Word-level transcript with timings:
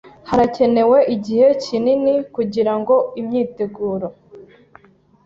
Harakenewe 0.29 0.97
igihe 1.15 1.47
kinini 1.63 2.13
kugirango 2.35 2.95
imyiteguro. 3.19 4.07